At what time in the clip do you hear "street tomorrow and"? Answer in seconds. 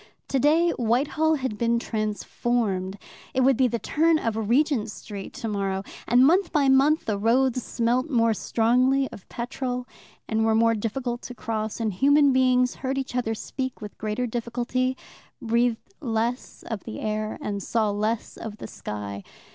4.89-6.25